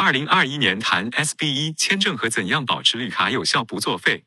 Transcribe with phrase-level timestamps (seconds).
[0.00, 4.24] 二零二一年谈 SB 一签证和怎样保持绿卡有效不作废，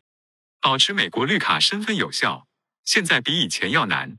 [0.60, 2.46] 保持美国绿卡身份有效，
[2.84, 4.18] 现在比以前要难。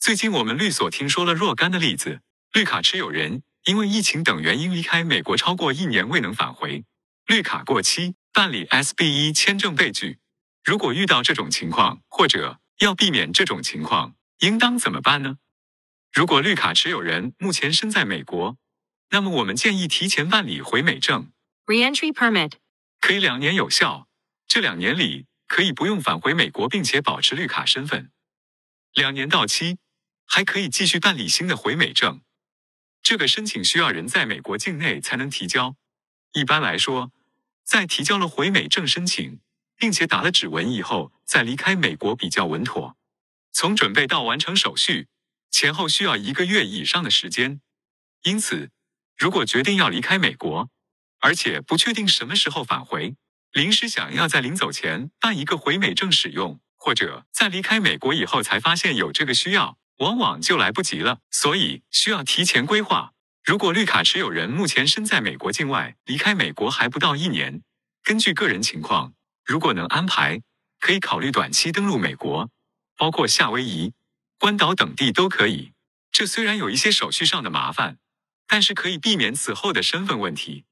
[0.00, 2.22] 最近我们律所听说了若干的例子，
[2.52, 6.84] 绿卡持有人因为疫情等原因离开美国超过一年未能返回，
[7.24, 10.18] 绿卡过期，办理 SB 一签证被拒。
[10.64, 15.36] 如果遇到这种情况，或者要避免这种情况，应当怎么办呢？
[16.12, 18.56] 如果绿卡持有人目前身在美国，
[19.10, 21.30] 那么我们建议提前办理回美证
[21.66, 22.52] Reentry permit.
[23.00, 24.08] 可以两年有效。
[24.46, 28.10] 这两年里可以不用返回美国，并且保持绿卡身份。
[28.92, 29.78] 两年到期，
[30.26, 32.20] 还可以继续办理新的回美证。
[33.02, 35.76] 这个申请需要人在美国境内才能提交。
[36.32, 37.12] 一般来说，
[37.64, 39.40] 在提交了回美证申请，
[39.76, 42.96] 并且打了指纹以后，再离开美国比较稳妥。
[43.52, 45.08] 从准备到完成手续，
[45.50, 47.60] 前后需要一个月以上的时间。
[48.22, 48.70] 因此，
[49.20, 50.70] 如果决定要离开美国，
[51.20, 53.14] 而且不确定什么时候返回，
[53.52, 61.18] 临时想要在临走前办一个回美证使用，或者在离开美国以后才发现有这个需要，往往就来不及了。
[61.30, 63.12] 所以需要提前规划。
[63.44, 67.60] 如果绿卡持有人目前身在美国境外，离开美国还不到一年，
[68.02, 69.12] 根据个人情况，
[69.44, 70.40] 如果能安排，
[70.78, 72.48] 可以考虑短期登陆美国，
[72.96, 73.92] 包括夏威夷、
[74.38, 75.72] 关岛等地都可以。
[76.10, 77.98] 这虽然有一些手续上的麻烦。
[78.50, 80.64] 但是可以避免此后的身份问题。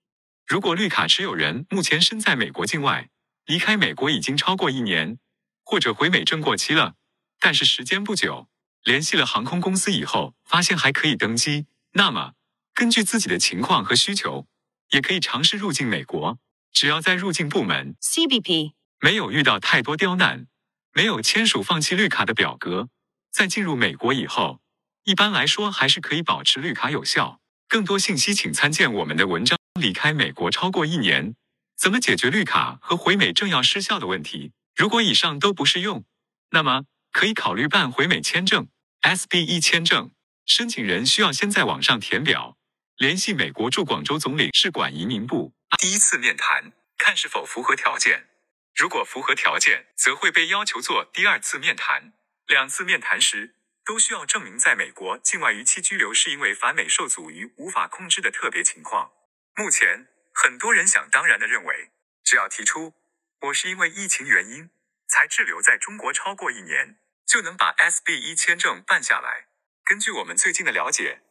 [0.49, 3.09] 如果绿卡持有人目前身在美国境外，
[3.47, 5.21] 离开美国已经超过一年，
[5.63, 6.97] 或者回美证过期了，
[7.39, 8.49] 但是时间不久，
[8.83, 12.33] 联系了航空公司以后，发现还可以登机，那么
[12.75, 14.49] 根据自己的情况和需求，
[14.91, 16.41] 也可以尝试入境美国。
[16.73, 18.73] 只要在入境部门 CBP.
[19.01, 20.49] 没有遇到太多刁难，
[20.93, 22.89] 没有签署放弃绿卡的表格，
[23.31, 24.61] 在进入美国以后，
[25.05, 27.41] 一般来说还是可以保持绿卡有效。
[27.69, 29.59] 更多信息请参见我们的文章。
[29.79, 31.37] 离开美国超过一年，
[31.77, 34.53] 怎么解决绿卡和回美证要失效的问题？
[34.75, 36.05] 如果以上都不适用，
[36.51, 38.69] 那么可以考虑办回美签证
[39.03, 40.11] （SB 一签证）。
[40.47, 42.57] 申请人需要先在网上填表，
[42.97, 45.53] 联系美国驻广州总领事馆移民部。
[45.79, 48.29] 第一次面谈，看是否符合条件。
[48.75, 52.15] 如果符合条件，则会被要求做第二次面谈。
[52.47, 53.57] 两次面谈时。
[53.89, 59.13] 都需要证明在美国境外逾期居留是因为反美受阻于无法控制的特别情况。
[59.57, 61.91] 目前，很多人想当然的认为，
[62.23, 62.93] 只要提出
[63.41, 64.69] 我是因为疫情原因
[65.09, 69.47] 才滞留在中国超过一年，就能把 SB 一签证办下来。
[69.87, 71.23] 根据我们最近的了解，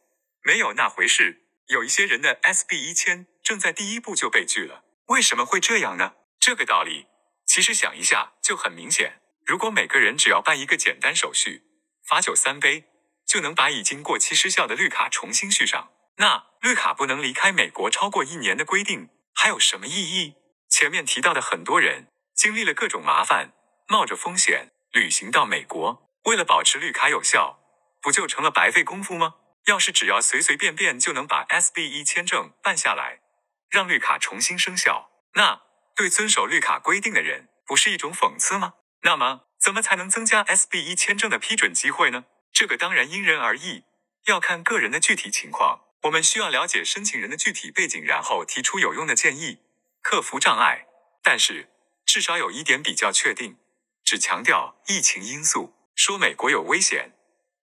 [0.42, 1.44] 没有那回事。
[1.68, 4.82] 有一些人的 SB 一签证在第一步就被拒了。
[5.06, 6.14] 为什么会这样呢？
[6.40, 7.06] 这个道理
[7.46, 9.20] 其实想一下就很明显。
[9.46, 11.62] 如果每个人只要办一个简单手续，
[12.08, 12.86] 罚酒三杯
[13.26, 20.36] 就能把已经过期失效的绿卡重新续上，那绿卡不能离开美国超过一年的规定还有什么意义？
[20.70, 23.52] 前面提到的很多人经历了各种麻烦，
[23.88, 27.58] 冒着风险旅行到美国，为了保持绿卡有效，
[28.00, 29.34] 不就成了白费功夫吗？
[29.66, 33.20] 要是只要随随便便就能把 SB 一签证办下来，
[33.68, 35.60] 让绿卡重新生效，那
[35.94, 38.72] 对遵守绿卡规定的人不是一种讽刺吗？
[39.02, 39.47] 那么。
[39.60, 42.24] 怎么才能增加 SB 一签证的批准机会呢？
[42.52, 43.84] 这个当然因人而异，
[44.26, 45.84] 要看个人的具体情况。
[46.02, 49.58] 我们需要了解申请人的具体背景，然后提出有用的建议，
[50.00, 50.86] 克服障碍。
[51.22, 51.68] 但是
[52.06, 53.58] 至少有一点比较确定，
[54.04, 57.12] 只强调疫情因素，说美国有危险，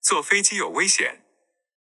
[0.01, 1.23] 坐飞机有危险，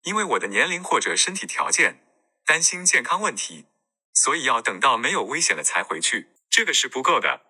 [0.05, 2.01] 因为我的年龄或者身体条件，
[2.47, 3.67] 担心健康问题，
[4.15, 7.43] 所以要等到没有危险了才回去，这个是不够的。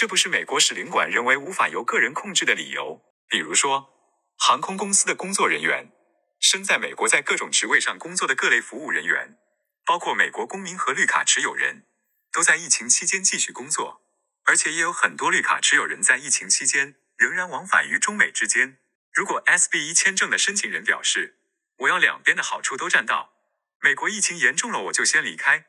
[0.00, 3.02] 这不是美国使领馆认为无法由个人控制的理由。
[3.26, 3.90] 比如说，
[4.36, 5.90] 航空公司的工作人员，
[6.38, 9.36] 身在美国在各种职位上工作的各类服务人员，
[9.84, 11.88] 包括美国公民和绿卡持有人，
[12.30, 14.00] 都在疫情期间继续工作，
[14.44, 18.78] 而且也有很多绿卡持有人在疫情期间仍然往返于中美之间。
[19.12, 21.40] 如果 SB 一签证的申请人表示，
[21.78, 23.32] 我要两边的好处都占到，
[23.80, 25.64] 美国疫情严重了我就先离开，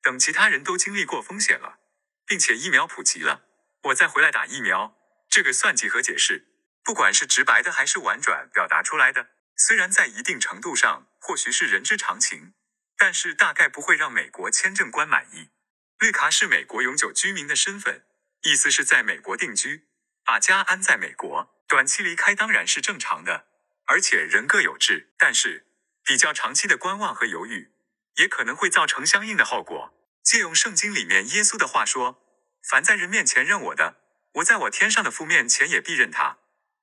[0.00, 1.80] 等其他人都经历过风险了，
[2.24, 3.50] 并且疫苗普及了。
[3.84, 4.96] 我再回来打疫苗，
[5.28, 6.46] 这个算计和解释，
[6.82, 12.54] 不管是直白的还是婉转表达出来的，虽然在一定程度上或许是人之常情，
[12.96, 15.50] 但是大概不会让美国签证官满意。
[15.98, 18.06] 绿卡是美国永久居民的身份，
[18.44, 19.86] 意思是在美国定居，
[20.24, 23.48] 把家安在美国，短期离开当然是正常的，
[23.86, 25.12] 而且人各有志。
[25.18, 25.66] 但是
[26.02, 27.74] 比较长期的观望和犹豫，
[28.16, 29.92] 也可能会造成相应的后果。
[30.22, 32.23] 借用圣经里面耶稣的话说。
[32.66, 33.98] 凡在人面前认我的，
[34.36, 36.38] 我在我天上的父面前也必认他；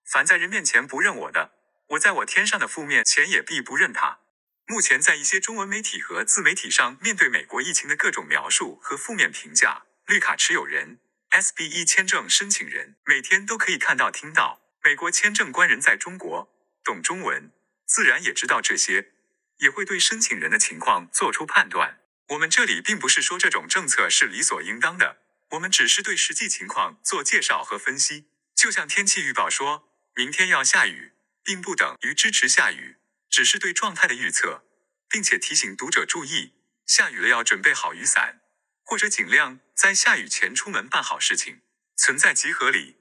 [0.05, 1.53] 凡在人面前不认我的，
[1.87, 4.19] 我在我天上的父面前也必不认他。
[4.67, 10.99] 目前在一些中文媒体和自媒体上，面对美国疫情的各种描述和负面评价，绿卡持有人、
[11.31, 14.61] SB 一签证申请人每天都可以看到、听到。
[14.83, 16.53] 美国签证官人在中国，
[16.83, 17.51] 懂中文，
[17.87, 19.13] 自然也知道这些，
[19.57, 21.99] 也会对申请人的情况做出判断。
[22.29, 25.20] 我们这里并不是说这种政策是理所应当的，
[25.51, 28.25] 我们只是对实际情况做介绍和分析。
[28.55, 31.13] 就像天气预报说明天要下雨，
[31.43, 32.97] 并不等于支持下雨，
[33.29, 34.63] 只是对状态的预测，
[35.09, 36.53] 并且提醒读者注意，
[36.85, 38.41] 下雨了要准备好雨伞。
[38.83, 41.61] 或者尽量在下雨前出门办好事情。
[41.95, 42.97] 存在即合理。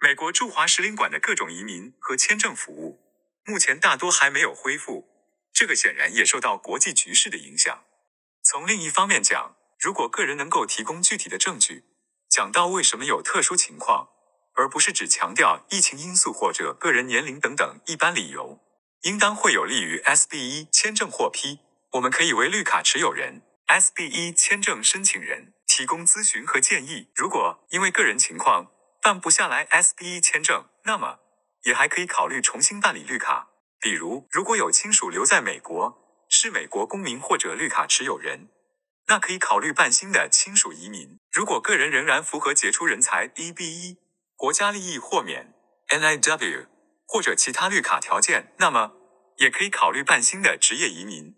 [0.00, 3.02] 美国驻华使领馆的各种移民和签证服务，
[3.44, 5.08] 目前大多还没有恢复，
[5.52, 7.84] 这个显然也受到国际局势的影响。
[8.42, 11.84] 从另一方面讲，如果个人能够提供具体的证据，
[12.34, 14.08] 讲到为什么有特殊情况，
[14.54, 18.58] 而不是只强调疫情因素或者个人年龄等等一般理由，
[19.02, 21.60] 应当会有利于 SB 一签证获批。
[21.92, 23.42] 我们可以为绿卡持有人。
[23.68, 27.08] SB 一签证申请人提供咨询和建议。
[27.14, 31.20] 如果因为个人情况办不下来 SB 一签证，那么
[31.62, 33.50] 也还可以考虑重新办理绿卡。
[33.78, 35.96] 比如，如果有亲属留在美国，
[36.28, 38.48] 是美国公民或者绿卡持有人，
[39.08, 41.18] 那可以考虑办新的亲属移民。
[41.30, 43.98] 如果个人仍然符合杰出人才 EB 一、
[44.36, 45.54] 国家利益豁免
[45.88, 46.66] NIW
[47.06, 48.92] 或者其他绿卡条件，那么
[49.38, 51.34] 也可以考虑办新的职业移民。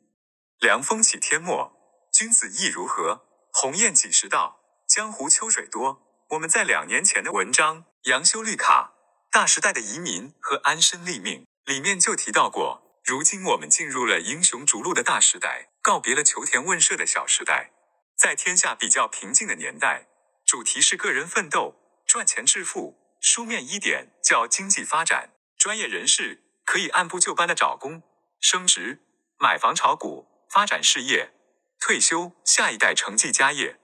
[0.58, 1.74] 凉风起天末。
[2.12, 3.26] 君子意如何？
[3.52, 4.60] 鸿雁几时到？
[4.88, 6.24] 江湖秋水多。
[6.30, 8.94] 我们在两年前的文章《杨修绿卡
[9.30, 17.70] 大时代的移民和安身立命》里面就提到过，如今我们进入了英雄逐鹿的大时代，告别了求田问舍的小时代。
[18.16, 20.08] 在天下比较平静的年代，
[20.44, 22.98] 主题是个人奋斗、赚钱致富。
[23.20, 25.30] 书面一点叫经济发展。
[25.56, 28.02] 专业人士可以按部就班的找工、
[28.40, 29.00] 升职、
[29.38, 31.30] 买房、炒股、发展事业。
[31.78, 33.78] 退休，下一代承继家业，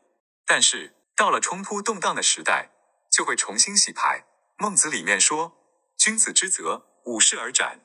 [0.45, 2.71] 但是到了冲突动荡的时代，
[3.13, 4.25] 就会重新洗牌。
[4.57, 5.57] 孟子里面说
[5.97, 7.79] ：“君子之泽，五世而斩。”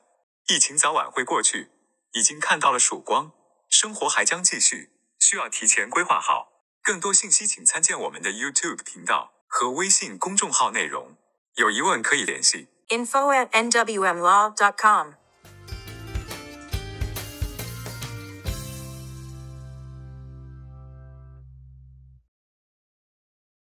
[0.50, 1.70] 疫情早晚会过去，
[2.14, 3.32] 已经看到了曙光，
[3.68, 6.48] 生活还将继续，需要提前规划好。
[6.82, 11.16] 更多信息请参见我们的 YouTube 频道和微信公众号内容。
[11.56, 15.17] 有疑问可以联系 info at nwmlaw.com.